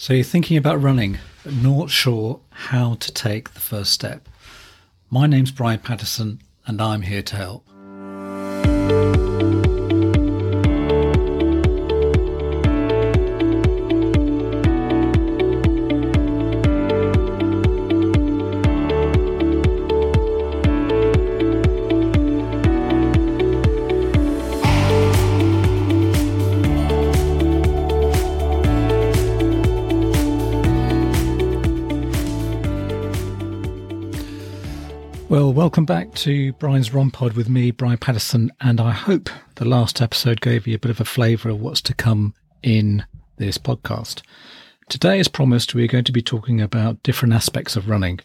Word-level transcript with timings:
So 0.00 0.14
you're 0.14 0.24
thinking 0.24 0.56
about 0.56 0.80
running, 0.80 1.18
but 1.44 1.52
not 1.52 1.90
sure 1.90 2.40
how 2.48 2.94
to 2.94 3.12
take 3.12 3.52
the 3.52 3.60
first 3.60 3.92
step. 3.92 4.30
My 5.10 5.26
name's 5.26 5.50
Brian 5.50 5.78
Patterson, 5.78 6.40
and 6.64 6.80
I'm 6.80 7.02
here 7.02 7.20
to 7.20 7.36
help. 7.36 7.66
Well, 35.30 35.52
welcome 35.52 35.84
back 35.84 36.12
to 36.14 36.52
Brian's 36.54 36.92
Run 36.92 37.12
Pod 37.12 37.34
with 37.34 37.48
me, 37.48 37.70
Brian 37.70 37.98
Patterson, 37.98 38.50
and 38.60 38.80
I 38.80 38.90
hope 38.90 39.30
the 39.54 39.64
last 39.64 40.02
episode 40.02 40.40
gave 40.40 40.66
you 40.66 40.74
a 40.74 40.78
bit 40.80 40.90
of 40.90 41.00
a 41.00 41.04
flavour 41.04 41.50
of 41.50 41.60
what's 41.60 41.80
to 41.82 41.94
come 41.94 42.34
in 42.64 43.06
this 43.36 43.56
podcast. 43.56 44.22
Today, 44.88 45.20
as 45.20 45.28
promised, 45.28 45.72
we're 45.72 45.86
going 45.86 46.02
to 46.02 46.10
be 46.10 46.20
talking 46.20 46.60
about 46.60 47.04
different 47.04 47.32
aspects 47.32 47.76
of 47.76 47.88
running. 47.88 48.18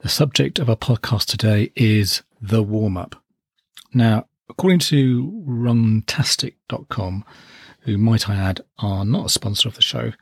The 0.00 0.10
subject 0.10 0.58
of 0.58 0.68
our 0.68 0.76
podcast 0.76 1.28
today 1.28 1.72
is 1.74 2.22
the 2.42 2.62
warm 2.62 2.98
up. 2.98 3.16
Now, 3.94 4.26
according 4.50 4.80
to 4.80 5.42
runtastic.com, 5.48 7.24
who 7.80 7.96
might 7.96 8.28
I 8.28 8.36
add 8.36 8.60
are 8.80 9.06
not 9.06 9.24
a 9.24 9.30
sponsor 9.30 9.66
of 9.66 9.76
the 9.76 9.82
show, 9.82 10.12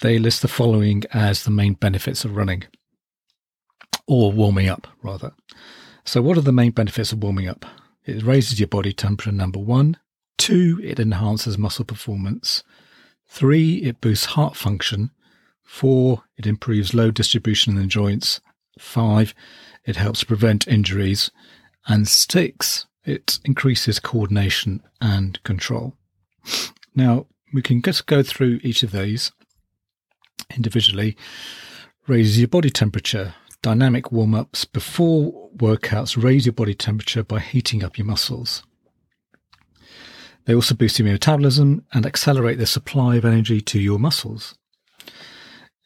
they 0.00 0.16
list 0.20 0.42
the 0.42 0.46
following 0.46 1.02
as 1.12 1.42
the 1.42 1.50
main 1.50 1.74
benefits 1.74 2.24
of 2.24 2.36
running 2.36 2.66
or 4.10 4.32
warming 4.32 4.68
up 4.68 4.88
rather. 5.04 5.32
So, 6.04 6.20
what 6.20 6.36
are 6.36 6.42
the 6.42 6.52
main 6.52 6.72
benefits 6.72 7.12
of 7.12 7.22
warming 7.22 7.48
up? 7.48 7.64
It 8.04 8.24
raises 8.24 8.58
your 8.58 8.66
body 8.66 8.92
temperature, 8.92 9.30
number 9.30 9.60
one. 9.60 9.98
Two, 10.36 10.80
it 10.82 10.98
enhances 10.98 11.56
muscle 11.56 11.84
performance. 11.84 12.64
Three, 13.28 13.76
it 13.76 14.00
boosts 14.00 14.26
heart 14.26 14.56
function. 14.56 15.12
Four, 15.62 16.24
it 16.36 16.44
improves 16.44 16.92
load 16.92 17.14
distribution 17.14 17.76
in 17.76 17.82
the 17.82 17.86
joints. 17.86 18.40
Five, 18.80 19.32
it 19.84 19.94
helps 19.94 20.24
prevent 20.24 20.66
injuries. 20.66 21.30
And 21.86 22.08
six, 22.08 22.86
it 23.04 23.38
increases 23.44 24.00
coordination 24.00 24.82
and 25.00 25.40
control. 25.44 25.94
Now, 26.96 27.26
we 27.52 27.62
can 27.62 27.80
just 27.80 28.06
go 28.06 28.24
through 28.24 28.58
each 28.64 28.82
of 28.82 28.90
these 28.90 29.30
individually. 30.56 31.16
Raises 32.08 32.40
your 32.40 32.48
body 32.48 32.70
temperature, 32.70 33.34
dynamic 33.62 34.10
warm 34.10 34.34
ups 34.34 34.64
before 34.64 35.50
workouts 35.56 36.22
raise 36.22 36.46
your 36.46 36.52
body 36.52 36.74
temperature 36.74 37.22
by 37.22 37.40
heating 37.40 37.84
up 37.84 37.98
your 37.98 38.06
muscles. 38.06 38.62
They 40.46 40.54
also 40.54 40.74
boost 40.74 40.98
your 40.98 41.08
metabolism 41.08 41.84
and 41.92 42.06
accelerate 42.06 42.58
the 42.58 42.66
supply 42.66 43.16
of 43.16 43.24
energy 43.24 43.60
to 43.60 43.78
your 43.78 43.98
muscles. 43.98 44.56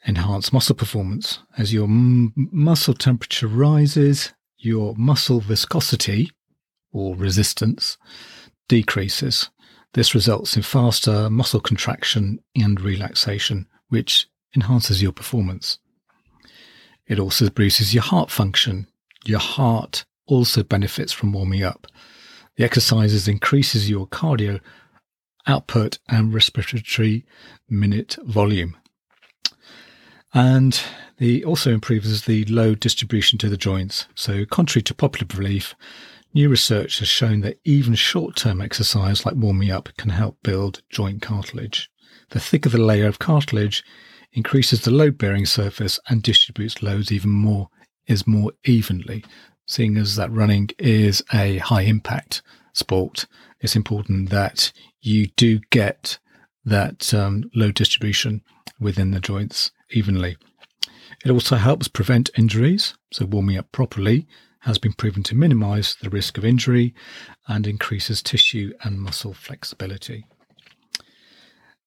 Enhance 0.06 0.52
muscle 0.52 0.74
performance. 0.74 1.40
As 1.58 1.72
your 1.72 1.84
m- 1.84 2.32
muscle 2.34 2.94
temperature 2.94 3.48
rises, 3.48 4.32
your 4.58 4.94
muscle 4.96 5.40
viscosity 5.40 6.30
or 6.92 7.16
resistance 7.16 7.98
decreases. 8.68 9.50
This 9.94 10.14
results 10.14 10.56
in 10.56 10.62
faster 10.62 11.30
muscle 11.30 11.60
contraction 11.60 12.40
and 12.56 12.80
relaxation, 12.80 13.66
which 13.88 14.28
enhances 14.54 15.02
your 15.02 15.12
performance. 15.12 15.78
It 17.06 17.18
also 17.18 17.50
boosts 17.50 17.92
your 17.92 18.02
heart 18.02 18.30
function. 18.30 18.86
Your 19.24 19.40
heart 19.40 20.04
also 20.26 20.62
benefits 20.62 21.12
from 21.12 21.32
warming 21.32 21.62
up. 21.62 21.86
The 22.56 22.64
exercises 22.64 23.28
increases 23.28 23.90
your 23.90 24.06
cardio 24.06 24.60
output 25.46 25.98
and 26.08 26.32
respiratory 26.32 27.26
minute 27.68 28.16
volume. 28.24 28.76
And 30.32 30.80
the 31.18 31.44
also 31.44 31.72
improves 31.72 32.22
the 32.22 32.44
load 32.46 32.80
distribution 32.80 33.38
to 33.38 33.48
the 33.48 33.56
joints. 33.56 34.06
So 34.14 34.44
contrary 34.44 34.82
to 34.82 34.94
popular 34.94 35.26
belief, 35.26 35.74
new 36.32 36.48
research 36.48 36.98
has 36.98 37.08
shown 37.08 37.40
that 37.40 37.60
even 37.64 37.94
short-term 37.94 38.60
exercise 38.60 39.24
like 39.24 39.36
warming 39.36 39.70
up 39.70 39.90
can 39.96 40.10
help 40.10 40.38
build 40.42 40.82
joint 40.88 41.22
cartilage. 41.22 41.90
The 42.30 42.40
thicker 42.40 42.68
the 42.68 42.78
layer 42.78 43.06
of 43.06 43.18
cartilage 43.18 43.84
increases 44.34 44.82
the 44.82 44.90
load 44.90 45.16
bearing 45.16 45.46
surface 45.46 45.98
and 46.08 46.22
distributes 46.22 46.82
loads 46.82 47.10
even 47.10 47.30
more 47.30 47.70
is 48.06 48.26
more 48.26 48.52
evenly. 48.64 49.24
Seeing 49.66 49.96
as 49.96 50.16
that 50.16 50.30
running 50.30 50.70
is 50.78 51.22
a 51.32 51.58
high 51.58 51.82
impact 51.82 52.42
sport, 52.74 53.26
it's 53.60 53.76
important 53.76 54.28
that 54.30 54.72
you 55.00 55.28
do 55.36 55.60
get 55.70 56.18
that 56.64 57.14
um, 57.14 57.50
load 57.54 57.74
distribution 57.74 58.42
within 58.78 59.12
the 59.12 59.20
joints 59.20 59.70
evenly. 59.90 60.36
It 61.24 61.30
also 61.30 61.56
helps 61.56 61.88
prevent 61.88 62.30
injuries, 62.36 62.94
so 63.12 63.24
warming 63.24 63.56
up 63.56 63.70
properly 63.72 64.26
has 64.60 64.78
been 64.78 64.92
proven 64.92 65.22
to 65.22 65.34
minimize 65.34 65.96
the 66.00 66.10
risk 66.10 66.36
of 66.36 66.44
injury 66.44 66.94
and 67.46 67.66
increases 67.66 68.22
tissue 68.22 68.72
and 68.82 69.00
muscle 69.00 69.34
flexibility. 69.34 70.26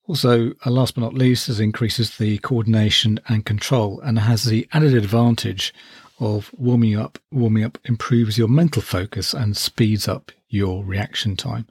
Also, 0.08 0.54
uh, 0.66 0.70
last 0.70 0.96
but 0.96 1.02
not 1.02 1.14
least, 1.14 1.50
is 1.50 1.60
increases 1.60 2.18
the 2.18 2.38
coordination 2.40 3.20
and 3.28 3.46
control 3.46 4.00
and 4.02 4.18
has 4.20 4.46
the 4.46 4.68
added 4.72 4.94
advantage 4.94 5.74
of 6.20 6.50
warming 6.58 6.98
up. 6.98 7.20
Warming 7.32 7.66
up 7.66 7.78
improves 7.84 8.38
your 8.38 8.48
mental 8.48 8.82
focus 8.82 9.34
and 9.34 9.58
speeds 9.58 10.08
up 10.08 10.32
your 10.48 10.86
reaction 10.86 11.36
time. 11.36 11.68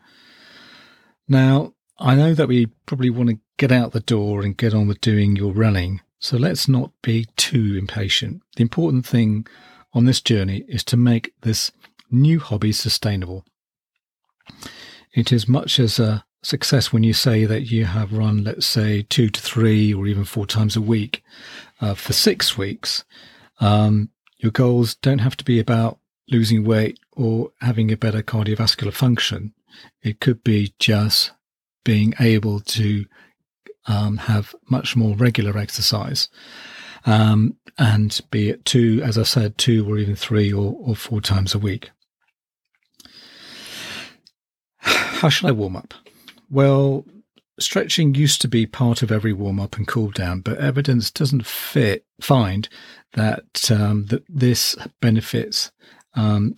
Now, 1.27 1.73
I 1.99 2.15
know 2.15 2.35
that 2.35 2.49
we 2.49 2.67
probably 2.85 3.09
want 3.09 3.31
to 3.31 3.39
get 3.57 3.73
out 3.73 3.93
the 3.93 4.01
door 4.01 4.43
and 4.43 4.57
get 4.57 4.75
on 4.75 4.87
with 4.87 5.01
doing 5.01 5.35
your 5.35 5.55
running, 5.55 6.03
so 6.19 6.37
let's 6.37 6.69
not 6.69 6.93
be 7.03 7.27
too 7.37 7.77
impatient. 7.79 8.43
The 8.57 8.63
important 8.63 9.07
thing 9.07 9.47
on 9.95 10.05
this 10.05 10.21
journey 10.21 10.65
is 10.69 10.85
to 10.85 10.97
make 10.99 11.33
this 11.41 11.73
new 12.11 12.39
hobby 12.39 12.73
sustainable. 12.73 13.47
It 15.15 15.33
is 15.33 15.49
much 15.49 15.81
as 15.81 15.99
a 15.99 16.26
success 16.47 16.93
when 16.93 17.03
you 17.03 17.13
say 17.13 17.45
that 17.45 17.63
you 17.63 17.85
have 17.85 18.13
run, 18.13 18.45
let's 18.45 18.67
say, 18.67 19.03
two 19.03 19.29
to 19.29 19.41
three 19.41 19.93
or 19.93 20.07
even 20.07 20.25
four 20.25 20.47
times 20.47 20.77
a 20.77 20.81
week 20.81 21.25
uh, 21.81 21.95
for 21.95 22.13
six 22.13 22.57
weeks. 22.57 23.05
Um, 23.61 24.11
your 24.39 24.53
goals 24.53 24.95
don't 24.95 25.19
have 25.19 25.37
to 25.39 25.45
be 25.45 25.59
about 25.59 25.99
losing 26.29 26.65
weight 26.65 27.01
or 27.13 27.51
having 27.61 27.91
a 27.91 27.97
better 27.97 28.23
cardiovascular 28.23 28.93
function. 28.93 29.55
It 30.03 30.21
could 30.21 30.45
be 30.45 30.73
just 30.79 31.33
being 31.85 32.15
able 32.21 32.61
to 32.61 33.07
um, 33.87 34.17
have 34.19 34.55
much 34.71 34.95
more 34.95 35.17
regular 35.17 35.59
exercise. 35.59 36.29
Um, 37.07 37.57
and 37.77 38.21
be 38.31 38.51
it 38.51 38.65
two, 38.65 39.01
as 39.05 39.19
I 39.19 39.25
said, 39.25 39.59
two 39.59 39.89
or 39.89 39.99
even 39.99 40.15
three 40.15 40.53
or, 40.53 40.77
or 40.79 40.95
four 40.95 41.21
times 41.21 41.55
a 41.55 41.59
week. 41.59 41.91
How 44.79 45.29
should 45.29 45.49
I 45.49 45.53
warm 45.53 45.77
up? 45.77 45.95
Well, 46.51 47.05
stretching 47.59 48.15
used 48.15 48.41
to 48.43 48.49
be 48.49 48.67
part 48.67 49.03
of 49.03 49.11
every 49.11 49.33
warm 49.33 49.59
up 49.59 49.77
and 49.77 49.87
cool 49.87 50.11
down, 50.11 50.41
but 50.41 50.59
evidence 50.59 51.11
doesn't 51.11 51.47
fit 51.47 52.05
find 52.21 52.69
that 53.15 53.71
um, 53.71 54.07
that 54.07 54.25
this 54.29 54.77
benefits 55.01 55.73
um, 56.15 56.55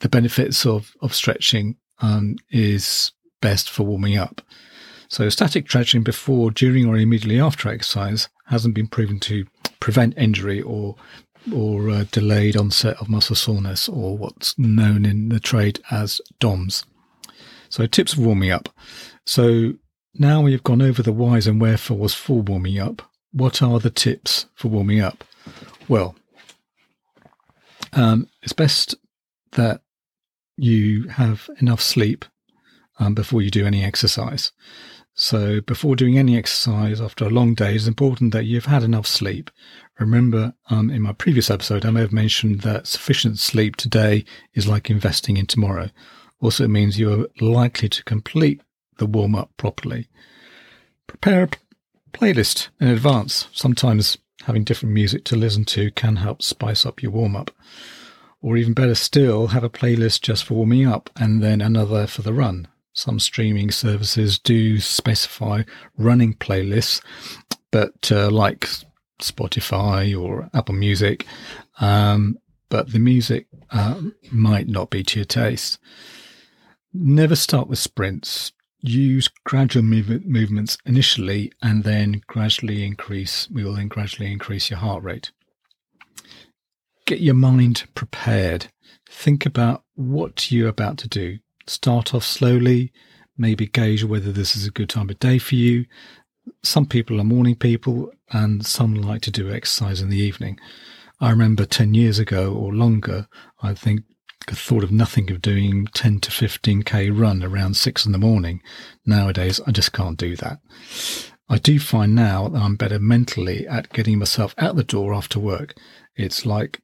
the 0.00 0.08
benefits 0.08 0.64
of 0.64 0.92
of 1.00 1.14
stretching 1.14 1.76
um, 2.00 2.36
is 2.50 3.12
best 3.40 3.70
for 3.70 3.84
warming 3.84 4.16
up. 4.16 4.40
So 5.08 5.28
static 5.30 5.66
stretching 5.68 6.02
before, 6.02 6.50
during, 6.50 6.86
or 6.86 6.96
immediately 6.96 7.40
after 7.40 7.68
exercise 7.68 8.28
hasn't 8.46 8.74
been 8.74 8.88
proven 8.88 9.18
to 9.20 9.46
prevent 9.80 10.18
injury 10.18 10.60
or 10.60 10.96
or 11.54 11.88
uh, 11.88 12.04
delayed 12.10 12.56
onset 12.56 12.96
of 13.00 13.08
muscle 13.08 13.36
soreness, 13.36 13.88
or 13.88 14.18
what's 14.18 14.58
known 14.58 15.06
in 15.06 15.28
the 15.30 15.40
trade 15.40 15.80
as 15.90 16.20
DOMS. 16.40 16.84
So 17.68 17.86
tips 17.86 18.14
for 18.14 18.22
warming 18.22 18.50
up. 18.50 18.68
So 19.26 19.74
now 20.14 20.42
we've 20.42 20.62
gone 20.62 20.82
over 20.82 21.02
the 21.02 21.12
whys 21.12 21.46
and 21.46 21.60
wherefores 21.60 22.14
for 22.14 22.40
warming 22.42 22.78
up. 22.78 23.02
What 23.32 23.62
are 23.62 23.78
the 23.78 23.90
tips 23.90 24.46
for 24.54 24.68
warming 24.68 25.00
up? 25.00 25.24
Well, 25.88 26.16
um, 27.92 28.28
it's 28.42 28.52
best 28.52 28.94
that 29.52 29.82
you 30.56 31.08
have 31.08 31.48
enough 31.60 31.80
sleep 31.80 32.24
um, 32.98 33.14
before 33.14 33.42
you 33.42 33.50
do 33.50 33.66
any 33.66 33.84
exercise. 33.84 34.52
So 35.14 35.60
before 35.60 35.96
doing 35.96 36.16
any 36.16 36.36
exercise 36.36 37.00
after 37.00 37.24
a 37.24 37.30
long 37.30 37.54
day, 37.54 37.74
it's 37.74 37.88
important 37.88 38.32
that 38.32 38.44
you've 38.44 38.66
had 38.66 38.84
enough 38.84 39.06
sleep. 39.06 39.50
Remember, 39.98 40.54
um, 40.70 40.90
in 40.90 41.02
my 41.02 41.12
previous 41.12 41.50
episode, 41.50 41.84
I 41.84 41.90
may 41.90 42.00
have 42.00 42.12
mentioned 42.12 42.60
that 42.60 42.86
sufficient 42.86 43.38
sleep 43.38 43.74
today 43.76 44.24
is 44.54 44.68
like 44.68 44.90
investing 44.90 45.36
in 45.36 45.46
tomorrow 45.46 45.90
also 46.40 46.68
means 46.68 46.98
you 46.98 47.12
are 47.12 47.44
likely 47.44 47.88
to 47.88 48.04
complete 48.04 48.60
the 48.98 49.06
warm 49.06 49.34
up 49.34 49.50
properly. 49.56 50.08
Prepare 51.06 51.44
a 51.44 51.48
Playlist 52.12 52.68
in 52.80 52.88
advance. 52.88 53.48
Sometimes 53.52 54.18
having 54.44 54.64
different 54.64 54.94
music 54.94 55.24
to 55.24 55.36
listen 55.36 55.64
to 55.66 55.90
can 55.90 56.16
help 56.16 56.42
spice 56.42 56.86
up 56.86 57.02
your 57.02 57.12
warm 57.12 57.36
up. 57.36 57.50
Or 58.40 58.56
even 58.56 58.72
better 58.72 58.94
still, 58.94 59.48
have 59.48 59.64
a 59.64 59.70
playlist 59.70 60.22
just 60.22 60.44
for 60.44 60.54
warming 60.54 60.86
up 60.86 61.10
and 61.16 61.42
then 61.42 61.60
another 61.60 62.06
for 62.06 62.22
the 62.22 62.32
run. 62.32 62.68
Some 62.92 63.20
streaming 63.20 63.70
services 63.70 64.38
do 64.38 64.80
specify 64.80 65.62
running 65.96 66.34
playlists, 66.34 67.02
but 67.70 68.10
uh, 68.10 68.30
like 68.30 68.66
Spotify 69.20 70.18
or 70.18 70.48
Apple 70.54 70.74
Music, 70.74 71.26
um, 71.80 72.38
but 72.68 72.92
the 72.92 72.98
music 72.98 73.46
uh, 73.70 74.00
might 74.30 74.68
not 74.68 74.90
be 74.90 75.02
to 75.02 75.20
your 75.20 75.26
taste. 75.26 75.78
Never 76.92 77.36
start 77.36 77.68
with 77.68 77.78
sprints. 77.78 78.52
Use 78.80 79.28
gradual 79.44 79.82
move- 79.82 80.24
movements 80.24 80.78
initially 80.86 81.52
and 81.60 81.84
then 81.84 82.22
gradually 82.26 82.84
increase, 82.84 83.48
we 83.50 83.64
will 83.64 83.74
then 83.74 83.88
gradually 83.88 84.32
increase 84.32 84.70
your 84.70 84.78
heart 84.78 85.02
rate. 85.02 85.30
Get 87.06 87.20
your 87.20 87.34
mind 87.34 87.86
prepared. 87.94 88.68
Think 89.08 89.44
about 89.44 89.84
what 89.94 90.50
you're 90.52 90.68
about 90.68 90.98
to 90.98 91.08
do. 91.08 91.38
Start 91.66 92.14
off 92.14 92.24
slowly, 92.24 92.92
maybe 93.36 93.66
gauge 93.66 94.04
whether 94.04 94.32
this 94.32 94.56
is 94.56 94.66
a 94.66 94.70
good 94.70 94.88
time 94.88 95.10
of 95.10 95.18
day 95.18 95.38
for 95.38 95.56
you. 95.56 95.86
Some 96.62 96.86
people 96.86 97.20
are 97.20 97.24
morning 97.24 97.56
people 97.56 98.10
and 98.30 98.64
some 98.64 98.94
like 98.94 99.22
to 99.22 99.30
do 99.30 99.50
exercise 99.50 100.00
in 100.00 100.08
the 100.08 100.18
evening. 100.18 100.58
I 101.20 101.30
remember 101.30 101.64
10 101.64 101.94
years 101.94 102.18
ago 102.18 102.54
or 102.54 102.72
longer, 102.72 103.26
I 103.60 103.74
think 103.74 104.02
thought 104.46 104.84
of 104.84 104.92
nothing 104.92 105.30
of 105.30 105.42
doing 105.42 105.86
10 105.94 106.20
to 106.20 106.30
15k 106.30 107.18
run 107.18 107.42
around 107.42 107.76
six 107.76 108.06
in 108.06 108.12
the 108.12 108.18
morning. 108.18 108.62
Nowadays, 109.04 109.60
I 109.66 109.72
just 109.72 109.92
can't 109.92 110.18
do 110.18 110.36
that. 110.36 110.60
I 111.48 111.58
do 111.58 111.78
find 111.78 112.14
now 112.14 112.48
that 112.48 112.60
I'm 112.60 112.76
better 112.76 112.98
mentally 112.98 113.66
at 113.66 113.92
getting 113.92 114.18
myself 114.18 114.54
out 114.58 114.76
the 114.76 114.84
door 114.84 115.14
after 115.14 115.38
work. 115.38 115.74
It's 116.16 116.44
like 116.44 116.80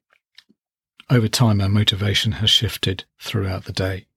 over 1.09 1.27
time, 1.27 1.61
our 1.61 1.69
motivation 1.69 2.33
has 2.33 2.49
shifted 2.49 3.05
throughout 3.19 3.65
the 3.65 3.73
day. 3.73 4.07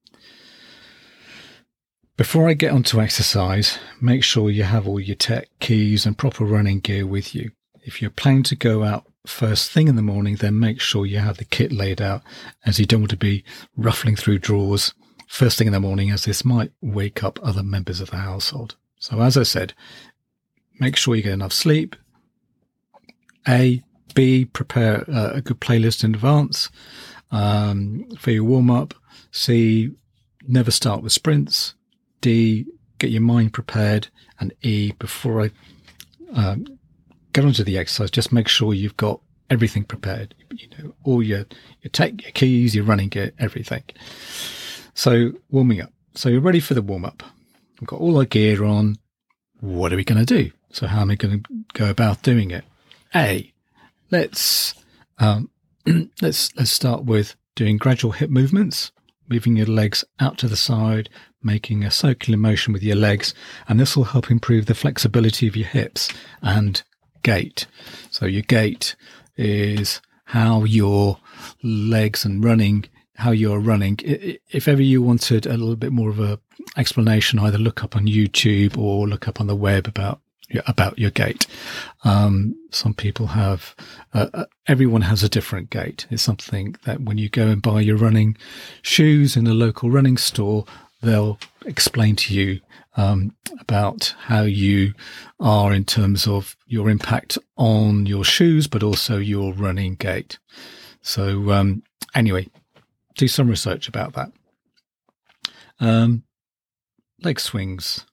Before 2.17 2.49
I 2.49 2.53
get 2.53 2.73
onto 2.73 2.99
exercise, 2.99 3.77
make 4.01 4.23
sure 4.23 4.49
you 4.49 4.63
have 4.63 4.87
all 4.87 4.99
your 4.99 5.15
tech, 5.15 5.47
keys, 5.59 6.05
and 6.05 6.17
proper 6.17 6.43
running 6.43 6.79
gear 6.79 7.05
with 7.05 7.35
you. 7.35 7.51
If 7.83 8.01
you're 8.01 8.11
planning 8.11 8.43
to 8.43 8.55
go 8.55 8.83
out 8.83 9.08
first 9.29 9.71
thing 9.71 9.87
in 9.87 9.95
the 9.95 10.01
morning, 10.01 10.35
then 10.35 10.59
make 10.59 10.81
sure 10.81 11.05
you 11.05 11.19
have 11.19 11.37
the 11.37 11.45
kit 11.45 11.71
laid 11.71 12.01
out 12.01 12.21
as 12.65 12.79
you 12.79 12.85
don't 12.85 13.01
want 13.01 13.11
to 13.11 13.17
be 13.17 13.43
ruffling 13.77 14.15
through 14.15 14.39
drawers 14.39 14.93
first 15.29 15.59
thing 15.59 15.67
in 15.67 15.73
the 15.73 15.79
morning 15.79 16.09
as 16.09 16.25
this 16.25 16.43
might 16.43 16.71
wake 16.81 17.23
up 17.23 17.39
other 17.43 17.61
members 17.61 18.01
of 18.01 18.09
the 18.09 18.17
household. 18.17 18.75
So 18.97 19.21
as 19.21 19.37
I 19.37 19.43
said, 19.43 19.73
make 20.79 20.95
sure 20.95 21.15
you 21.15 21.21
get 21.21 21.33
enough 21.33 21.53
sleep. 21.53 21.95
A, 23.47 23.83
B, 24.15 24.45
prepare 24.45 25.05
a 25.07 25.39
good 25.41 25.61
playlist 25.61 26.03
in 26.03 26.15
advance 26.15 26.69
um, 27.31 28.09
for 28.17 28.31
your 28.31 28.43
warm 28.43 28.71
up. 28.71 28.95
C, 29.31 29.91
never 30.47 30.71
start 30.71 31.03
with 31.03 31.13
sprints. 31.13 31.75
D, 32.21 32.65
get 32.97 33.11
your 33.11 33.21
mind 33.21 33.53
prepared. 33.53 34.07
And 34.39 34.51
E, 34.63 34.93
before 34.93 35.43
I 35.43 35.51
um, 36.33 36.78
get 37.39 37.47
onto 37.47 37.63
the 37.63 37.77
exercise, 37.77 38.11
just 38.11 38.33
make 38.33 38.47
sure 38.47 38.73
you've 38.73 38.97
got 38.97 39.21
everything 39.49 39.83
prepared. 39.83 40.35
You 40.51 40.67
know, 40.77 40.93
all 41.03 41.23
your, 41.23 41.45
your 41.81 41.91
tech, 41.91 42.21
your 42.21 42.31
keys, 42.31 42.75
your 42.75 42.83
running 42.83 43.09
gear, 43.09 43.31
everything. 43.39 43.83
So 44.93 45.31
warming 45.49 45.81
up. 45.81 45.93
So 46.15 46.27
you're 46.27 46.41
ready 46.41 46.59
for 46.59 46.73
the 46.73 46.81
warm 46.81 47.05
up. 47.05 47.23
We've 47.79 47.87
got 47.87 48.01
all 48.01 48.17
our 48.17 48.25
gear 48.25 48.65
on. 48.65 48.97
What 49.61 49.93
are 49.93 49.95
we 49.95 50.03
going 50.03 50.23
to 50.23 50.25
do? 50.25 50.51
So 50.71 50.87
how 50.87 51.01
am 51.01 51.11
I 51.11 51.15
going 51.15 51.41
to 51.41 51.49
go 51.73 51.89
about 51.89 52.23
doing 52.23 52.51
it? 52.51 52.65
A, 53.15 53.51
let's 54.11 54.73
um, 55.17 55.49
let's 56.21 56.55
let's 56.55 56.71
start 56.71 57.05
with 57.05 57.35
doing 57.55 57.77
gradual 57.77 58.11
hip 58.11 58.29
movements, 58.29 58.91
moving 59.27 59.55
your 59.55 59.65
legs 59.65 60.03
out 60.19 60.37
to 60.39 60.47
the 60.47 60.55
side, 60.57 61.09
making 61.41 61.83
a 61.83 61.91
circular 61.91 62.37
motion 62.37 62.73
with 62.73 62.83
your 62.83 62.95
legs, 62.95 63.33
and 63.67 63.79
this 63.79 63.97
will 63.97 64.05
help 64.05 64.29
improve 64.29 64.65
the 64.65 64.75
flexibility 64.75 65.47
of 65.47 65.55
your 65.55 65.67
hips 65.67 66.09
and 66.41 66.83
gait. 67.23 67.67
So 68.11 68.25
your 68.25 68.43
gait 68.43 68.95
is 69.37 70.01
how 70.25 70.63
your 70.63 71.17
legs 71.63 72.25
and 72.25 72.43
running, 72.43 72.85
how 73.15 73.31
you're 73.31 73.59
running. 73.59 73.99
If 74.03 74.67
ever 74.67 74.81
you 74.81 75.01
wanted 75.01 75.45
a 75.45 75.57
little 75.57 75.75
bit 75.75 75.91
more 75.91 76.09
of 76.09 76.19
a 76.19 76.39
explanation, 76.77 77.39
either 77.39 77.57
look 77.57 77.83
up 77.83 77.95
on 77.95 78.05
YouTube 78.05 78.77
or 78.77 79.07
look 79.07 79.27
up 79.27 79.39
on 79.41 79.47
the 79.47 79.55
web 79.55 79.87
about 79.87 80.21
about 80.65 80.97
your 80.97 81.11
gait. 81.11 81.45
Um, 82.03 82.55
some 82.71 82.93
people 82.93 83.27
have, 83.27 83.75
uh, 84.15 84.27
uh, 84.33 84.45
everyone 84.67 85.03
has 85.03 85.21
a 85.21 85.29
different 85.29 85.69
gait. 85.69 86.07
It's 86.09 86.23
something 86.23 86.75
that 86.85 87.01
when 87.01 87.19
you 87.19 87.29
go 87.29 87.47
and 87.47 87.61
buy 87.61 87.81
your 87.81 87.97
running 87.97 88.35
shoes 88.81 89.37
in 89.37 89.45
a 89.45 89.53
local 89.53 89.91
running 89.91 90.17
store, 90.17 90.65
they'll 91.01 91.39
explain 91.65 92.15
to 92.17 92.33
you 92.33 92.61
um, 92.97 93.35
about 93.59 94.13
how 94.19 94.41
you 94.41 94.93
are 95.39 95.73
in 95.73 95.85
terms 95.85 96.27
of 96.27 96.55
your 96.67 96.89
impact 96.89 97.37
on 97.57 98.05
your 98.05 98.23
shoes, 98.23 98.67
but 98.67 98.83
also 98.83 99.17
your 99.17 99.53
running 99.53 99.95
gait. 99.95 100.37
So, 101.01 101.51
um, 101.51 101.83
anyway, 102.13 102.47
do 103.15 103.27
some 103.27 103.47
research 103.47 103.87
about 103.87 104.13
that. 104.13 104.31
Um, 105.79 106.23
leg 107.21 107.39
swings 107.39 108.05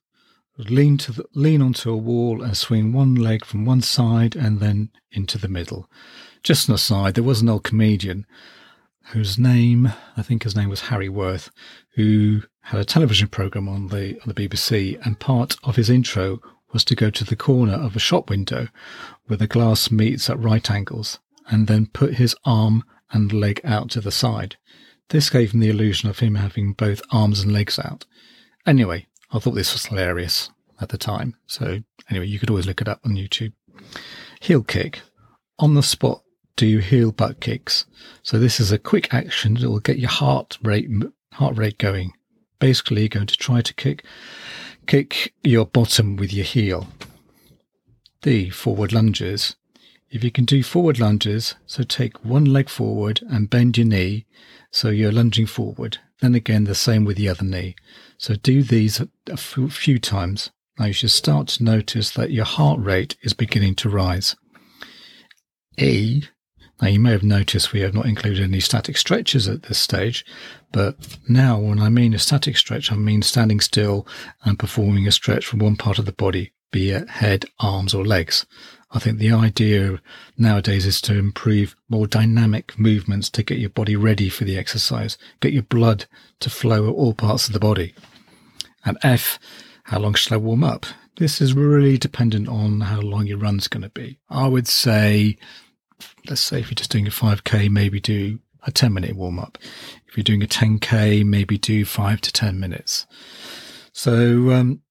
lean 0.59 0.97
to 0.99 1.13
the, 1.13 1.25
lean 1.35 1.61
onto 1.61 1.91
a 1.91 1.97
wall 1.97 2.43
and 2.43 2.57
swing 2.57 2.93
one 2.93 3.15
leg 3.15 3.45
from 3.45 3.65
one 3.65 3.83
side 3.83 4.35
and 4.35 4.61
then 4.61 4.91
into 5.13 5.39
the 5.39 5.49
middle. 5.49 5.91
Just 6.43 6.69
an 6.69 6.75
aside, 6.75 7.15
there 7.15 7.25
was 7.25 7.43
an 7.43 7.49
old 7.49 7.65
comedian 7.65 8.27
whose 9.09 9.39
name, 9.39 9.93
I 10.17 10.23
think 10.23 10.43
his 10.43 10.57
name 10.57 10.69
was 10.69 10.83
Harry 10.83 11.09
Worth, 11.09 11.51
who 11.95 12.43
had 12.63 12.81
a 12.81 12.85
television 12.85 13.29
program 13.29 13.69
on 13.69 13.89
the 13.89 14.19
on 14.21 14.27
the 14.27 14.35
BBC, 14.35 14.99
and 15.05 15.19
part 15.19 15.57
of 15.63 15.77
his 15.77 15.91
intro 15.91 16.41
was 16.73 16.85
to 16.85 16.97
go 16.97 17.11
to 17.11 17.25
the 17.25 17.37
corner 17.37 17.75
of 17.75 17.95
a 17.95 18.01
shop 18.01 18.29
window 18.29 18.69
where 19.27 19.37
the 19.37 19.47
glass 19.47 19.91
meets 19.91 20.29
at 20.29 20.39
right 20.39 20.71
angles, 20.71 21.21
and 21.49 21.67
then 21.67 21.87
put 21.87 22.15
his 22.15 22.35
arm 22.45 22.85
and 23.13 23.33
leg 23.33 23.61
out 23.65 23.91
to 23.91 24.01
the 24.01 24.11
side. 24.11 24.57
This 25.11 25.31
gave 25.31 25.53
him 25.53 25.61
the 25.61 25.71
illusion 25.71 26.09
of 26.09 26.19
him 26.19 26.35
having 26.35 26.73
both 26.73 27.01
arms 27.13 27.41
and 27.41 27.53
legs 27.53 27.79
out. 27.79 28.05
Anyway, 28.67 29.07
I 29.31 29.39
thought 29.39 29.55
this 29.55 29.73
was 29.73 29.87
hilarious 29.87 30.51
at 30.81 30.89
the 30.89 30.99
time. 30.99 31.37
So 31.47 31.81
anyway, 32.11 32.27
you 32.27 32.39
could 32.41 32.51
always 32.51 32.67
look 32.67 32.81
it 32.81 32.89
up 32.89 33.01
on 33.05 33.13
YouTube. 33.13 33.53
Heel 34.41 34.63
kick. 34.63 35.01
On 35.59 35.75
the 35.75 35.83
spot, 35.83 36.23
do 36.57 36.79
heel 36.79 37.13
butt 37.13 37.41
kicks. 37.41 37.85
So 38.23 38.39
this 38.39 38.59
is 38.59 38.73
a 38.73 38.79
quick 38.79 39.13
action 39.13 39.55
that 39.55 39.71
will 39.71 39.81
get 39.81 39.99
your 39.99 40.11
heart 40.11 40.59
rate, 40.63 40.89
heart 41.35 41.57
rate 41.57 41.79
going. 41.79 42.13
Basically, 42.59 43.03
you're 43.03 43.09
going 43.09 43.27
to 43.27 43.37
try 43.37 43.61
to 43.61 43.75
kick, 43.75 44.05
kick 44.87 45.35
your 45.43 45.67
bottom 45.67 46.17
with 46.17 46.33
your 46.33 46.45
heel. 46.45 46.89
The 48.23 48.51
forward 48.51 48.93
lunges. 48.93 49.57
If 50.11 50.25
you 50.25 50.31
can 50.31 50.45
do 50.45 50.63
forward 50.63 50.99
lunges, 50.99 51.57
so 51.67 51.83
take 51.83 52.25
one 52.25 52.45
leg 52.45 52.69
forward 52.69 53.21
and 53.29 53.51
bend 53.51 53.77
your 53.77 53.87
knee 53.87 54.25
so 54.71 54.89
you're 54.89 55.13
lunging 55.13 55.47
forward. 55.47 55.99
Then 56.21 56.35
again, 56.35 56.65
the 56.65 56.75
same 56.75 57.05
with 57.05 57.19
the 57.19 57.29
other 57.29 57.45
knee. 57.45 57.77
So 58.17 58.35
do 58.35 58.63
these 58.63 59.03
a 59.27 59.37
few 59.37 59.99
times. 59.99 60.51
Now 60.79 60.87
you 60.87 60.93
should 60.93 61.11
start 61.11 61.49
to 61.49 61.65
notice 61.65 62.11
that 62.13 62.31
your 62.31 62.45
heart 62.45 62.81
rate 62.81 63.17
is 63.23 63.33
beginning 63.33 63.75
to 63.77 63.91
rise. 63.91 64.37
E. 65.79 66.23
Now 66.81 66.89
you 66.89 67.01
may 67.01 67.13
have 67.13 67.23
noticed 67.23 67.73
we 67.73 67.81
have 67.81 67.95
not 67.95 68.07
included 68.07 68.43
any 68.43 68.61
static 68.61 68.99
stretches 68.99 69.49
at 69.49 69.63
this 69.63 69.79
stage, 69.79 70.27
but 70.73 71.19
now 71.29 71.59
when 71.59 71.79
I 71.79 71.89
mean 71.89 72.13
a 72.13 72.19
static 72.19 72.57
stretch, 72.57 72.93
I 72.93 72.97
mean 72.97 73.23
standing 73.23 73.61
still 73.61 74.07
and 74.45 74.59
performing 74.59 75.07
a 75.07 75.13
stretch 75.13 75.47
from 75.47 75.61
one 75.61 75.77
part 75.77 75.99
of 75.99 76.05
the 76.05 76.13
body, 76.13 76.53
be 76.71 76.91
it 76.91 77.09
head, 77.09 77.47
arms 77.59 77.95
or 77.95 78.05
legs. 78.05 78.45
I 78.91 78.99
think 78.99 79.19
the 79.19 79.33
idea 79.33 80.01
nowadays 80.37 80.87
is 80.87 81.01
to 81.03 81.19
improve 81.19 81.75
more 81.89 82.07
dynamic 82.07 82.79
movements 82.79 83.31
to 83.31 83.43
get 83.43 83.59
your 83.59 83.71
body 83.71 83.97
ready 83.97 84.29
for 84.29 84.45
the 84.45 84.59
exercise, 84.59 85.19
get 85.41 85.53
your 85.53 85.63
blood 85.63 86.05
to 86.41 86.51
flow 86.51 86.89
at 86.89 86.95
all 86.95 87.15
parts 87.15 87.47
of 87.47 87.53
the 87.53 87.59
body. 87.59 87.95
And 88.85 88.99
F, 89.03 89.39
how 89.85 89.99
long 89.99 90.15
should 90.15 90.33
I 90.33 90.37
warm 90.37 90.63
up? 90.63 90.87
This 91.17 91.41
is 91.41 91.55
really 91.55 91.97
dependent 91.97 92.49
on 92.49 92.83
how 92.83 93.01
long 93.01 93.27
your 93.27 93.39
run's 93.39 93.69
going 93.69 93.83
to 93.83 93.89
be. 93.89 94.19
I 94.29 94.47
would 94.47 94.69
say, 94.69 95.39
let's 96.29 96.41
say 96.41 96.61
if 96.61 96.67
you're 96.71 96.77
just 96.77 96.91
doing 96.91 97.07
a 97.07 97.11
5k, 97.11 97.71
maybe 97.71 98.01
do 98.01 98.39
a 98.67 98.71
10 98.71 98.93
minute 98.93 99.17
warm 99.17 99.39
up. 99.39 99.59
If 100.07 100.17
you're 100.17 100.25
doing 100.25 100.43
a 100.43 100.47
10k, 100.47 101.25
maybe 101.25 101.59
do 101.59 101.85
five 101.85 102.21
to 102.23 102.33
10 102.33 102.59
minutes. 102.59 103.07
So, 103.93 104.51
um, 104.53 104.83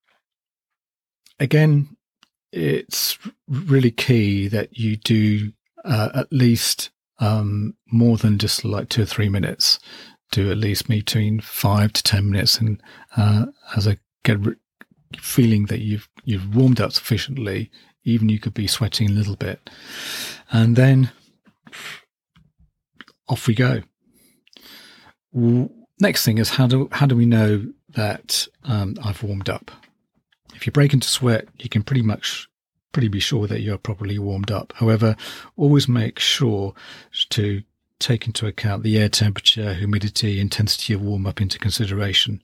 again, 1.39 1.95
it's 2.51 3.17
really 3.47 3.91
key 3.91 4.47
that 4.47 4.77
you 4.77 4.95
do 4.95 5.51
uh, 5.83 6.09
at 6.15 6.31
least 6.31 6.89
um, 7.19 7.75
more 7.91 8.17
than 8.17 8.37
just 8.37 8.65
like 8.65 8.89
two 8.89 9.03
or 9.03 9.05
three 9.05 9.29
minutes. 9.29 9.79
Do 10.31 10.49
at 10.51 10.57
least 10.57 10.87
between 10.87 11.39
five 11.39 11.93
to 11.93 12.03
ten 12.03 12.31
minutes, 12.31 12.57
and 12.57 12.81
uh, 13.15 13.45
as 13.77 13.87
I 13.87 13.97
get 14.23 14.39
re- 14.39 14.55
feeling 15.17 15.65
that 15.65 15.79
you've 15.79 16.09
you've 16.23 16.55
warmed 16.55 16.81
up 16.81 16.91
sufficiently, 16.91 17.69
even 18.05 18.29
you 18.29 18.39
could 18.39 18.53
be 18.53 18.67
sweating 18.67 19.09
a 19.09 19.13
little 19.13 19.35
bit. 19.35 19.69
And 20.51 20.75
then 20.75 21.11
off 23.27 23.47
we 23.47 23.55
go. 23.55 23.81
Next 25.99 26.23
thing 26.23 26.37
is 26.37 26.51
how 26.51 26.67
do 26.67 26.87
how 26.91 27.05
do 27.05 27.15
we 27.15 27.25
know 27.25 27.65
that 27.89 28.47
um, 28.63 28.95
I've 29.03 29.23
warmed 29.23 29.49
up? 29.49 29.71
If 30.53 30.65
you 30.65 30.71
break 30.71 30.93
into 30.93 31.07
sweat, 31.07 31.47
you 31.57 31.67
can 31.67 31.83
pretty 31.83 32.01
much 32.01 32.47
pretty 32.93 33.09
be 33.09 33.19
sure 33.19 33.45
that 33.47 33.59
you're 33.59 33.77
properly 33.77 34.17
warmed 34.17 34.51
up. 34.51 34.71
However, 34.77 35.17
always 35.57 35.89
make 35.89 36.17
sure 36.17 36.73
to 37.31 37.61
take 37.99 38.25
into 38.25 38.47
account 38.47 38.83
the 38.83 38.97
air 38.97 39.09
temperature, 39.09 39.73
humidity, 39.73 40.39
intensity 40.39 40.93
of 40.93 41.01
warm 41.01 41.25
up 41.25 41.41
into 41.41 41.59
consideration. 41.59 42.41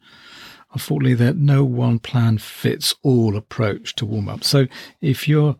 Unfortunately, 0.73 1.13
that 1.15 1.35
no 1.35 1.63
one 1.63 1.99
plan 1.99 2.37
fits 2.37 2.95
all 3.03 3.35
approach 3.35 3.95
to 3.95 4.05
warm 4.05 4.29
up. 4.29 4.43
So 4.43 4.67
if 5.01 5.27
you're 5.27 5.55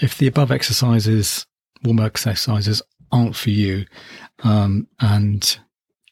if 0.00 0.16
the 0.16 0.26
above 0.26 0.50
exercises, 0.50 1.46
warm 1.82 2.00
up 2.00 2.06
exercises 2.06 2.82
aren't 3.10 3.36
for 3.36 3.50
you, 3.50 3.84
um, 4.42 4.86
and 5.00 5.58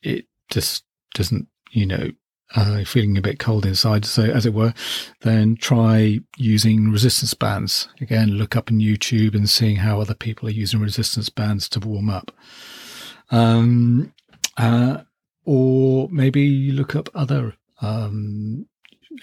it 0.02 0.26
just 0.50 0.84
doesn't, 1.14 1.48
you 1.70 1.86
know, 1.86 2.10
uh, 2.54 2.84
feeling 2.84 3.18
a 3.18 3.22
bit 3.22 3.38
cold 3.38 3.66
inside, 3.66 4.04
so 4.04 4.22
as 4.22 4.46
it 4.46 4.54
were, 4.54 4.72
then 5.22 5.56
try 5.56 6.20
using 6.36 6.90
resistance 6.90 7.34
bands. 7.34 7.88
Again, 8.00 8.30
look 8.30 8.56
up 8.56 8.70
on 8.70 8.78
YouTube 8.78 9.34
and 9.34 9.50
seeing 9.50 9.76
how 9.76 10.00
other 10.00 10.14
people 10.14 10.48
are 10.48 10.52
using 10.52 10.80
resistance 10.80 11.28
bands 11.28 11.68
to 11.70 11.80
warm 11.80 12.08
up. 12.08 12.30
Um, 13.30 14.14
uh, 14.56 15.02
or 15.44 16.08
maybe 16.10 16.70
look 16.70 16.94
up 16.94 17.08
other 17.14 17.54
um, 17.80 18.66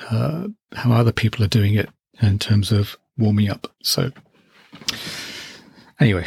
uh, 0.10 0.48
how 0.74 0.91
other 0.91 1.12
people 1.12 1.43
are 1.43 1.50
doing 1.50 1.75
it 1.75 1.89
in 2.22 2.39
terms 2.39 2.72
of 2.72 2.98
warming 3.17 3.50
up. 3.50 3.74
So, 3.83 4.12
anyway, 6.00 6.25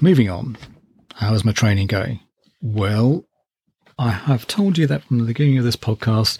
moving 0.00 0.30
on. 0.30 0.56
How 1.14 1.34
is 1.34 1.44
my 1.44 1.52
training 1.52 1.88
going? 1.88 2.20
Well, 2.62 3.24
I 3.98 4.10
have 4.10 4.46
told 4.46 4.78
you 4.78 4.86
that 4.86 5.02
from 5.02 5.18
the 5.18 5.24
beginning 5.24 5.58
of 5.58 5.64
this 5.64 5.76
podcast. 5.76 6.38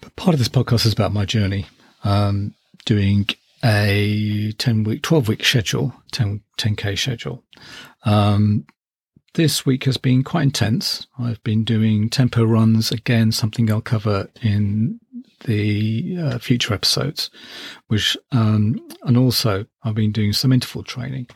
But 0.00 0.16
part 0.16 0.34
of 0.34 0.38
this 0.38 0.48
podcast 0.48 0.86
is 0.86 0.92
about 0.92 1.12
my 1.12 1.26
journey, 1.26 1.66
um, 2.04 2.54
doing 2.86 3.26
a 3.64 4.52
10 4.52 4.84
week, 4.84 5.02
12 5.02 5.28
week 5.28 5.44
schedule, 5.44 5.92
10, 6.12 6.42
10K 6.58 6.98
schedule. 6.98 7.44
Um, 8.04 8.66
this 9.36 9.66
week 9.66 9.84
has 9.84 9.98
been 9.98 10.24
quite 10.24 10.44
intense. 10.44 11.06
I've 11.18 11.42
been 11.44 11.62
doing 11.62 12.08
tempo 12.08 12.42
runs, 12.42 12.90
again, 12.90 13.32
something 13.32 13.70
I'll 13.70 13.82
cover 13.82 14.30
in 14.42 14.98
the 15.44 16.16
uh, 16.18 16.38
future 16.38 16.72
episodes, 16.72 17.30
which, 17.88 18.16
um, 18.32 18.80
and 19.02 19.16
also 19.16 19.66
I've 19.82 19.94
been 19.94 20.10
doing 20.10 20.32
some 20.32 20.52
interval 20.52 20.82
training. 20.82 21.28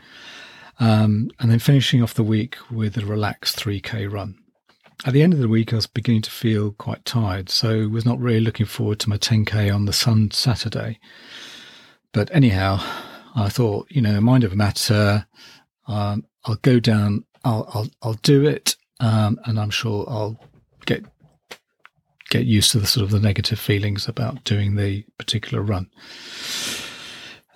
Um, 0.78 1.30
and 1.38 1.50
then 1.50 1.58
finishing 1.58 2.02
off 2.02 2.14
the 2.14 2.22
week 2.22 2.56
with 2.70 2.96
a 2.96 3.04
relaxed 3.04 3.58
3K 3.58 4.10
run. 4.10 4.38
At 5.04 5.12
the 5.12 5.22
end 5.22 5.34
of 5.34 5.38
the 5.38 5.48
week, 5.48 5.72
I 5.72 5.76
was 5.76 5.86
beginning 5.86 6.22
to 6.22 6.30
feel 6.30 6.72
quite 6.72 7.04
tired, 7.04 7.50
so 7.50 7.86
was 7.88 8.06
not 8.06 8.18
really 8.18 8.40
looking 8.40 8.66
forward 8.66 8.98
to 9.00 9.10
my 9.10 9.18
10K 9.18 9.72
on 9.74 9.84
the 9.84 9.92
Sun 9.92 10.30
Saturday. 10.30 10.98
But 12.12 12.30
anyhow, 12.34 12.80
I 13.36 13.50
thought, 13.50 13.88
you 13.90 14.00
know, 14.00 14.22
mind 14.22 14.42
over 14.42 14.56
matter, 14.56 15.26
um, 15.86 16.24
I'll 16.46 16.56
go 16.56 16.80
down, 16.80 17.26
I'll, 17.44 17.68
I'll, 17.74 17.88
I'll 18.02 18.14
do 18.14 18.46
it, 18.46 18.76
um, 19.00 19.38
and 19.44 19.58
I'm 19.58 19.70
sure 19.70 20.04
I'll 20.08 20.38
get 20.86 21.04
get 22.28 22.46
used 22.46 22.70
to 22.70 22.78
the 22.78 22.86
sort 22.86 23.02
of 23.02 23.10
the 23.10 23.18
negative 23.18 23.58
feelings 23.58 24.06
about 24.06 24.44
doing 24.44 24.76
the 24.76 25.04
particular 25.18 25.62
run. 25.62 25.90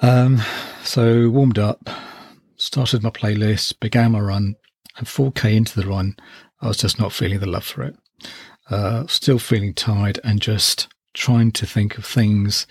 Um, 0.03 0.43
so 0.83 1.31
warmed 1.31 1.61
up, 1.61 1.89
started 2.57 3.03
my 3.03 3.11
playlist, 3.11 3.79
began 3.79 4.13
my 4.13 4.21
run, 4.21 4.57
and 4.97 5.07
4K 5.07 5.55
into 5.55 5.81
the 5.81 5.87
run, 5.87 6.17
I 6.61 6.69
was 6.69 6.77
just 6.77 6.99
not 6.99 7.13
feeling 7.13 7.41
the 7.41 7.47
love 7.47 7.65
for 7.65 7.83
it. 7.83 7.97
Uh, 8.71 9.07
still 9.07 9.39
feeling 9.39 9.75
tired 9.75 10.19
and 10.25 10.41
just 10.41 10.89
trying 11.13 11.53
to 11.53 11.67
think 11.67 11.99
of 11.99 12.05
things 12.05 12.67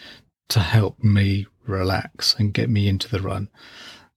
to 0.49 0.59
help 0.59 1.01
me 1.03 1.45
relax 1.65 2.35
and 2.37 2.53
get 2.53 2.69
me 2.69 2.87
into 2.87 3.07
the 3.07 3.21
run. 3.21 3.49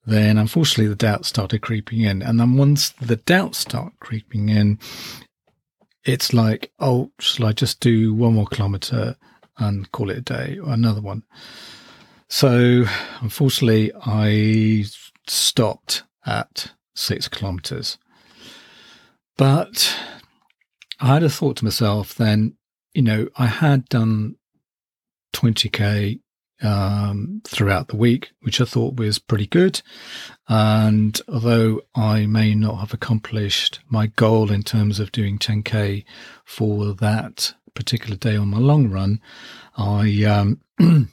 Then, 0.06 0.38
unfortunately, 0.38 0.86
the 0.86 0.94
doubts 0.94 1.28
started 1.28 1.62
creeping 1.62 2.02
in. 2.02 2.22
And 2.22 2.38
then 2.38 2.56
once 2.56 2.90
the 2.90 3.16
doubts 3.16 3.58
start 3.58 3.92
creeping 3.98 4.48
in, 4.48 4.78
it's 6.04 6.32
like, 6.32 6.70
oh, 6.78 7.10
shall 7.18 7.46
I 7.46 7.52
just 7.52 7.80
do 7.80 8.14
one 8.14 8.34
more 8.34 8.46
kilometer 8.46 9.16
and 9.58 9.90
call 9.90 10.10
it 10.10 10.18
a 10.18 10.20
day 10.20 10.58
or 10.62 10.72
another 10.72 11.00
one? 11.00 11.25
So, 12.28 12.84
unfortunately, 13.20 13.92
I 14.00 14.84
stopped 15.26 16.04
at 16.25 16.72
six 16.94 17.26
kilometers. 17.26 17.98
But 19.36 19.96
I 21.00 21.14
had 21.14 21.25
a 21.25 21.28
thought 21.28 21.56
to 21.58 21.64
myself 21.64 22.14
then, 22.14 22.56
you 22.94 23.02
know, 23.02 23.28
I 23.36 23.46
had 23.46 23.88
done 23.88 24.36
20k 25.34 26.20
um, 26.62 27.42
throughout 27.46 27.88
the 27.88 27.96
week, 27.96 28.30
which 28.40 28.60
I 28.60 28.64
thought 28.64 28.96
was 28.96 29.18
pretty 29.18 29.46
good. 29.46 29.82
And 30.48 31.20
although 31.28 31.82
I 31.94 32.26
may 32.26 32.54
not 32.54 32.76
have 32.76 32.94
accomplished 32.94 33.80
my 33.88 34.08
goal 34.08 34.50
in 34.50 34.62
terms 34.62 35.00
of 35.00 35.12
doing 35.12 35.38
10k 35.38 36.04
for 36.44 36.94
that 36.94 37.54
particular 37.75 38.16
day 38.16 38.36
on 38.36 38.48
my 38.48 38.58
long 38.58 38.88
run, 38.88 39.20
I 39.76 40.25
um, 40.25 40.60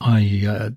I 0.00 0.44
uh, 0.46 0.70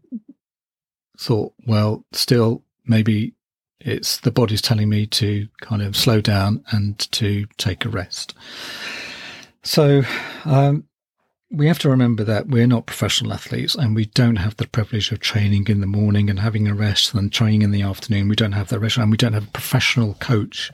thought, 1.17 1.53
well, 1.65 2.05
still 2.11 2.63
maybe 2.85 3.33
it's 3.79 4.17
the 4.19 4.31
body's 4.31 4.61
telling 4.61 4.89
me 4.89 5.05
to 5.05 5.47
kind 5.61 5.81
of 5.81 5.95
slow 5.95 6.21
down 6.21 6.63
and 6.71 6.99
to 7.11 7.45
take 7.57 7.85
a 7.85 7.89
rest. 7.89 8.33
So 9.63 10.03
um, 10.45 10.85
we 11.51 11.67
have 11.67 11.79
to 11.79 11.89
remember 11.89 12.23
that 12.23 12.47
we're 12.47 12.67
not 12.67 12.87
professional 12.87 13.33
athletes 13.33 13.75
and 13.75 13.95
we 13.95 14.05
don't 14.05 14.37
have 14.37 14.57
the 14.57 14.67
privilege 14.67 15.11
of 15.11 15.19
training 15.19 15.67
in 15.67 15.79
the 15.79 15.87
morning 15.87 16.29
and 16.29 16.39
having 16.39 16.67
a 16.67 16.73
rest 16.73 17.13
and 17.13 17.31
training 17.31 17.61
in 17.61 17.71
the 17.71 17.83
afternoon. 17.83 18.27
We 18.27 18.35
don't 18.35 18.53
have 18.53 18.69
the 18.69 18.79
rest 18.79 18.97
and 18.97 19.11
we 19.11 19.17
don't 19.17 19.33
have 19.33 19.47
a 19.47 19.51
professional 19.51 20.15
coach. 20.15 20.71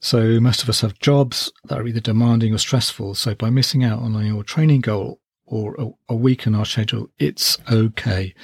So 0.00 0.38
most 0.40 0.62
of 0.62 0.68
us 0.68 0.82
have 0.82 0.98
jobs 0.98 1.52
that 1.64 1.78
are 1.78 1.86
either 1.86 2.00
demanding 2.00 2.54
or 2.54 2.58
stressful. 2.58 3.14
So 3.14 3.34
by 3.34 3.50
missing 3.50 3.82
out 3.82 4.00
on 4.00 4.24
your 4.24 4.44
training 4.44 4.82
goal 4.82 5.20
or 5.46 5.74
a, 5.78 5.88
a 6.10 6.14
week 6.14 6.46
in 6.46 6.54
our 6.54 6.66
schedule, 6.66 7.08
it's 7.18 7.56
okay. 7.72 8.34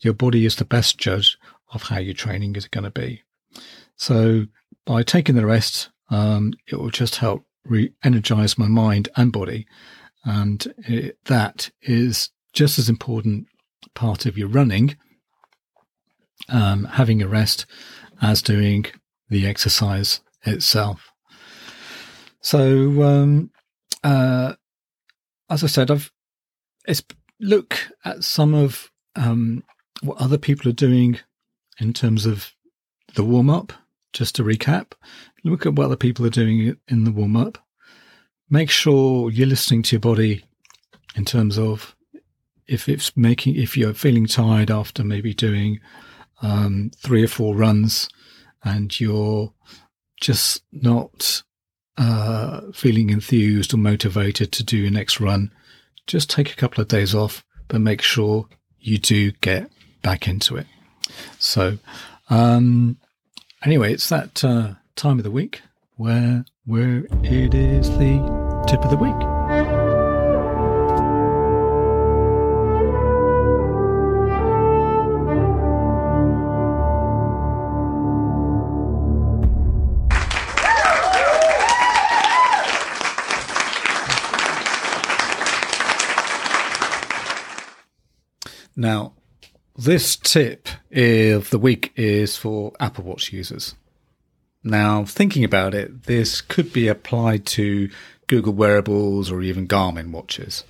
Your 0.00 0.14
body 0.14 0.46
is 0.46 0.56
the 0.56 0.64
best 0.64 0.98
judge 0.98 1.38
of 1.72 1.84
how 1.84 1.98
your 1.98 2.14
training 2.14 2.56
is 2.56 2.68
going 2.68 2.84
to 2.84 2.90
be. 2.90 3.22
So 3.96 4.46
by 4.86 5.02
taking 5.02 5.36
the 5.36 5.46
rest, 5.46 5.90
um, 6.10 6.54
it 6.66 6.76
will 6.76 6.90
just 6.90 7.16
help 7.16 7.44
re-energize 7.64 8.58
my 8.58 8.68
mind 8.68 9.08
and 9.16 9.32
body. 9.32 9.66
And 10.26 10.66
it, 10.78 11.18
that 11.26 11.70
is 11.80 12.30
just 12.52 12.78
as 12.78 12.88
important 12.88 13.46
part 13.94 14.26
of 14.26 14.36
your 14.36 14.48
running, 14.48 14.96
um, 16.48 16.84
having 16.84 17.22
a 17.22 17.28
rest 17.28 17.64
as 18.20 18.42
doing 18.42 18.86
the 19.30 19.46
exercise 19.46 20.20
itself. 20.44 21.12
So, 22.40 23.02
um, 23.02 23.50
uh, 24.04 24.54
as 25.48 25.64
I 25.64 25.68
said, 25.68 25.90
I've 25.90 26.12
it's 26.86 27.02
look 27.40 27.78
at 28.04 28.24
some 28.24 28.54
of 28.54 28.90
um, 29.14 29.64
what 30.02 30.18
other 30.18 30.38
people 30.38 30.68
are 30.70 30.74
doing 30.74 31.18
in 31.78 31.92
terms 31.92 32.26
of 32.26 32.52
the 33.14 33.24
warm 33.24 33.50
up 33.50 33.72
just 34.12 34.34
to 34.36 34.44
recap, 34.44 34.92
look 35.44 35.66
at 35.66 35.74
what 35.74 35.86
other 35.86 35.96
people 35.96 36.24
are 36.24 36.30
doing 36.30 36.76
in 36.88 37.04
the 37.04 37.12
warm 37.12 37.36
up. 37.36 37.58
Make 38.48 38.70
sure 38.70 39.30
you're 39.30 39.46
listening 39.46 39.82
to 39.84 39.96
your 39.96 40.00
body 40.00 40.44
in 41.14 41.24
terms 41.24 41.58
of 41.58 41.96
if 42.66 42.88
it's 42.88 43.16
making, 43.16 43.56
if 43.56 43.76
you're 43.76 43.94
feeling 43.94 44.26
tired 44.26 44.70
after 44.70 45.04
maybe 45.04 45.34
doing 45.34 45.80
um, 46.42 46.90
three 46.96 47.24
or 47.24 47.28
four 47.28 47.56
runs 47.56 48.08
and 48.64 48.98
you're 49.00 49.52
just 50.20 50.62
not 50.72 51.42
uh, 51.96 52.60
feeling 52.72 53.10
enthused 53.10 53.72
or 53.74 53.78
motivated 53.78 54.52
to 54.52 54.64
do 54.64 54.76
your 54.76 54.90
next 54.90 55.20
run, 55.20 55.50
just 56.06 56.30
take 56.30 56.52
a 56.52 56.56
couple 56.56 56.80
of 56.80 56.88
days 56.88 57.14
off, 57.14 57.44
but 57.68 57.80
make 57.80 58.02
sure 58.02 58.48
you 58.78 58.98
do 58.98 59.32
get 59.32 59.70
back 60.02 60.28
into 60.28 60.56
it. 60.56 60.66
So, 61.38 61.78
um, 62.30 62.98
Anyway, 63.66 63.92
it's 63.92 64.08
that 64.10 64.44
uh, 64.44 64.74
time 64.94 65.18
of 65.18 65.24
the 65.24 65.30
week 65.30 65.62
where 65.96 66.44
where 66.66 67.06
it 67.22 67.54
is 67.54 67.88
the 67.96 68.64
tip 68.68 68.84
of 68.84 68.90
the 68.90 68.96
week. 68.96 69.14
Now, 88.78 89.14
this 89.74 90.16
tip 90.16 90.68
of 90.92 91.48
the 91.48 91.58
week 91.58 91.92
is 91.96 92.36
for 92.36 92.72
Apple 92.78 93.04
Watch 93.04 93.32
users. 93.32 93.74
Now, 94.66 95.04
thinking 95.04 95.44
about 95.44 95.74
it, 95.74 96.02
this 96.02 96.40
could 96.40 96.72
be 96.72 96.88
applied 96.88 97.46
to 97.46 97.88
Google 98.26 98.52
wearables 98.52 99.30
or 99.30 99.40
even 99.40 99.68
Garmin 99.68 100.10
watches. 100.10 100.64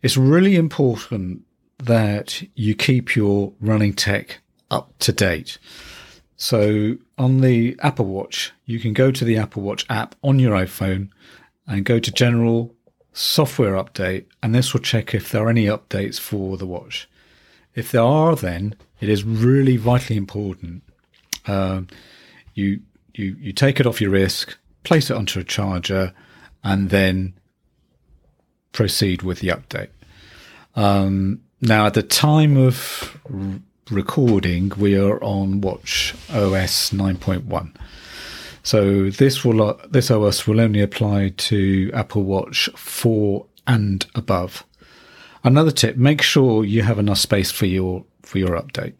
It's 0.00 0.16
really 0.16 0.54
important 0.54 1.42
that 1.78 2.40
you 2.54 2.76
keep 2.76 3.16
your 3.16 3.52
running 3.60 3.94
tech 3.94 4.40
up 4.70 4.96
to 5.00 5.12
date. 5.12 5.58
So 6.36 6.96
on 7.18 7.40
the 7.40 7.76
Apple 7.82 8.06
Watch, 8.06 8.52
you 8.64 8.78
can 8.78 8.92
go 8.92 9.10
to 9.10 9.24
the 9.24 9.38
Apple 9.38 9.62
Watch 9.62 9.84
app 9.90 10.14
on 10.22 10.38
your 10.38 10.56
iPhone 10.56 11.08
and 11.66 11.84
go 11.84 11.98
to 11.98 12.12
General 12.12 12.72
Software 13.12 13.74
Update, 13.74 14.26
and 14.40 14.54
this 14.54 14.72
will 14.72 14.80
check 14.80 15.14
if 15.14 15.30
there 15.30 15.44
are 15.44 15.50
any 15.50 15.66
updates 15.66 16.20
for 16.20 16.56
the 16.56 16.66
watch. 16.66 17.08
If 17.74 17.90
there 17.90 18.02
are, 18.02 18.36
then 18.36 18.76
it 19.00 19.08
is 19.08 19.24
really 19.24 19.76
vitally 19.76 20.16
important. 20.16 20.82
Um, 21.46 21.88
you 22.54 22.80
you 23.14 23.36
you 23.38 23.52
take 23.52 23.80
it 23.80 23.86
off 23.86 24.00
your 24.00 24.10
wrist, 24.10 24.56
place 24.82 25.10
it 25.10 25.16
onto 25.16 25.40
a 25.40 25.44
charger, 25.44 26.12
and 26.62 26.90
then 26.90 27.34
proceed 28.72 29.22
with 29.22 29.40
the 29.40 29.48
update. 29.48 29.90
Um, 30.76 31.40
now, 31.60 31.86
at 31.86 31.94
the 31.94 32.02
time 32.02 32.56
of 32.56 33.18
r- 33.32 33.60
recording, 33.90 34.72
we 34.76 34.98
are 34.98 35.22
on 35.22 35.60
Watch 35.60 36.14
OS 36.30 36.90
9.1. 36.90 37.74
So 38.62 39.10
this 39.10 39.44
will 39.44 39.62
uh, 39.62 39.76
this 39.88 40.10
OS 40.10 40.46
will 40.46 40.60
only 40.60 40.80
apply 40.80 41.34
to 41.36 41.90
Apple 41.92 42.24
Watch 42.24 42.68
4 42.74 43.46
and 43.66 44.06
above. 44.14 44.64
Another 45.44 45.70
tip: 45.70 45.96
make 45.96 46.22
sure 46.22 46.64
you 46.64 46.82
have 46.82 46.98
enough 46.98 47.18
space 47.18 47.50
for 47.50 47.66
your 47.66 48.04
for 48.22 48.38
your 48.38 48.60
update. 48.60 48.94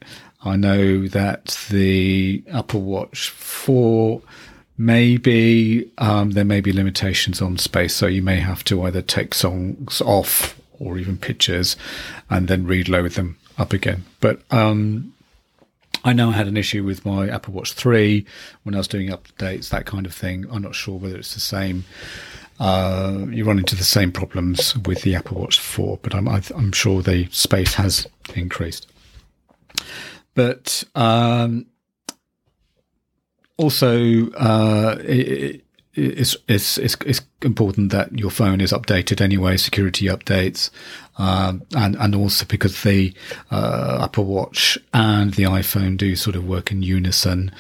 I 0.44 0.56
know 0.56 1.08
that 1.08 1.66
the 1.70 2.44
Apple 2.52 2.82
Watch 2.82 3.30
4 3.30 4.20
maybe 4.76 5.90
um, 5.98 6.32
there 6.32 6.44
may 6.44 6.60
be 6.60 6.72
limitations 6.72 7.40
on 7.40 7.56
space, 7.56 7.94
so 7.94 8.06
you 8.06 8.22
may 8.22 8.40
have 8.40 8.62
to 8.64 8.82
either 8.82 9.00
take 9.00 9.32
songs 9.32 10.00
off 10.02 10.60
or 10.78 10.98
even 10.98 11.16
pictures 11.16 11.76
and 12.28 12.48
then 12.48 12.66
reload 12.66 13.12
them 13.12 13.38
up 13.56 13.72
again. 13.72 14.04
But 14.20 14.42
um, 14.50 15.14
I 16.04 16.12
know 16.12 16.28
I 16.28 16.32
had 16.32 16.48
an 16.48 16.58
issue 16.58 16.84
with 16.84 17.06
my 17.06 17.28
Apple 17.28 17.54
Watch 17.54 17.72
3 17.72 18.26
when 18.64 18.74
I 18.74 18.78
was 18.78 18.88
doing 18.88 19.08
updates, 19.08 19.70
that 19.70 19.86
kind 19.86 20.04
of 20.04 20.14
thing. 20.14 20.44
I'm 20.50 20.62
not 20.62 20.74
sure 20.74 20.98
whether 20.98 21.16
it's 21.16 21.34
the 21.34 21.40
same. 21.40 21.84
Uh, 22.60 23.26
you 23.30 23.44
run 23.44 23.58
into 23.58 23.74
the 23.74 23.84
same 23.84 24.12
problems 24.12 24.76
with 24.78 25.02
the 25.02 25.14
Apple 25.14 25.40
Watch 25.40 25.58
4, 25.58 26.00
but 26.02 26.14
I'm, 26.14 26.28
I'm 26.28 26.72
sure 26.72 27.00
the 27.00 27.28
space 27.30 27.74
has 27.74 28.06
increased. 28.34 28.88
But 30.34 30.84
um, 30.94 31.66
also, 33.56 34.30
uh, 34.30 34.96
it, 35.00 35.64
it's, 35.94 36.36
it's, 36.48 36.78
it's, 36.78 36.96
it's 37.06 37.20
important 37.42 37.92
that 37.92 38.18
your 38.18 38.30
phone 38.30 38.60
is 38.60 38.72
updated 38.72 39.20
anyway, 39.20 39.56
security 39.56 40.06
updates, 40.06 40.70
um, 41.18 41.62
and, 41.76 41.96
and 41.96 42.14
also 42.14 42.44
because 42.46 42.82
the, 42.82 43.14
uh, 43.50 44.00
Apple 44.02 44.24
Watch 44.24 44.76
and 44.92 45.34
the 45.34 45.44
iPhone 45.44 45.96
do 45.96 46.16
sort 46.16 46.36
of 46.36 46.46
work 46.46 46.72
in 46.72 46.82
unison, 46.82 47.52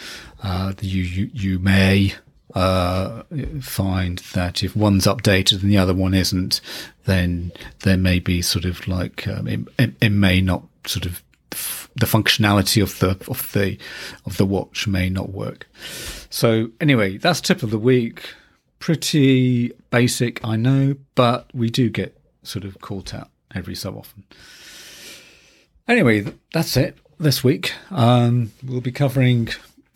uh, 0.42 0.72
you, 0.80 1.02
you, 1.02 1.30
you 1.32 1.58
may, 1.60 2.14
uh, 2.54 3.22
find 3.60 4.18
that 4.32 4.62
if 4.62 4.76
one's 4.76 5.06
updated 5.06 5.62
and 5.62 5.70
the 5.70 5.78
other 5.78 5.94
one 5.94 6.14
isn't, 6.14 6.60
then 7.04 7.52
there 7.80 7.96
may 7.96 8.18
be 8.18 8.42
sort 8.42 8.64
of 8.64 8.86
like, 8.86 9.26
um, 9.28 9.48
it, 9.48 9.60
it, 9.78 9.94
it 10.00 10.10
may 10.10 10.40
not 10.40 10.62
sort 10.86 11.06
of 11.06 11.22
the 11.96 12.06
functionality 12.06 12.82
of 12.82 12.98
the 12.98 13.10
of 13.30 13.52
the 13.52 13.78
of 14.26 14.36
the 14.36 14.46
watch 14.46 14.86
may 14.86 15.08
not 15.08 15.30
work. 15.30 15.68
So 16.30 16.70
anyway, 16.80 17.18
that's 17.18 17.40
tip 17.40 17.62
of 17.62 17.70
the 17.70 17.78
week. 17.78 18.34
Pretty 18.78 19.72
basic, 19.90 20.44
I 20.44 20.56
know, 20.56 20.96
but 21.14 21.48
we 21.54 21.70
do 21.70 21.88
get 21.88 22.18
sort 22.42 22.64
of 22.64 22.80
caught 22.80 23.14
out 23.14 23.30
every 23.54 23.74
so 23.74 23.94
often. 23.94 24.24
Anyway, 25.88 26.26
that's 26.52 26.76
it 26.76 26.96
this 27.18 27.42
week. 27.42 27.72
Um, 27.90 28.52
we'll 28.62 28.80
be 28.80 28.92
covering 28.92 29.48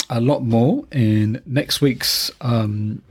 a 0.09 0.21
lot 0.21 0.43
more 0.43 0.85
in 0.91 1.43
next 1.45 1.81
week's 1.81 2.31
um, 2.41 3.03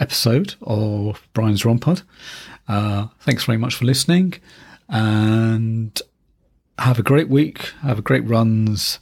episode 0.00 0.54
of 0.62 1.26
Brian's 1.32 1.64
Run 1.64 1.78
Pod. 1.78 2.02
Uh, 2.66 3.08
thanks 3.20 3.44
very 3.44 3.58
much 3.58 3.74
for 3.74 3.84
listening, 3.84 4.34
and 4.88 6.00
have 6.78 6.98
a 6.98 7.02
great 7.02 7.28
week, 7.28 7.72
have 7.82 7.98
a 7.98 8.02
great 8.02 8.24
runs, 8.26 8.98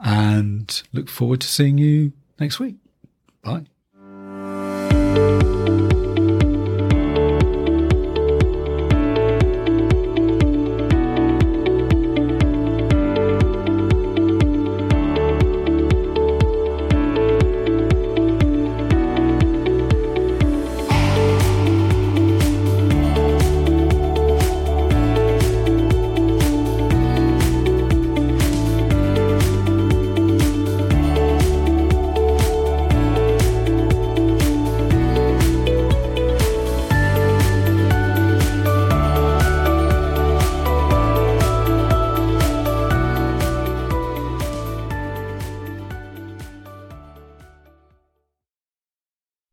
and 0.00 0.82
look 0.92 1.08
forward 1.08 1.40
to 1.40 1.46
seeing 1.46 1.78
you 1.78 2.12
next 2.38 2.58
week. 2.58 2.76
Bye. 3.42 3.66